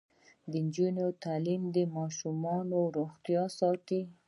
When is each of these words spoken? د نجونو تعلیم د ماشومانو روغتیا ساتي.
د 0.51 0.53
نجونو 0.65 1.05
تعلیم 1.23 1.61
د 1.75 1.77
ماشومانو 1.97 2.77
روغتیا 2.97 3.43
ساتي. 3.59 4.01